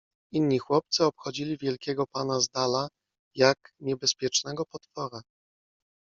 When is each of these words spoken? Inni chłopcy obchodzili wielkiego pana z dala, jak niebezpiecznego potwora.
Inni 0.31 0.59
chłopcy 0.59 1.05
obchodzili 1.05 1.57
wielkiego 1.57 2.07
pana 2.07 2.39
z 2.39 2.47
dala, 2.49 2.89
jak 3.35 3.73
niebezpiecznego 3.79 4.65
potwora. 4.65 5.21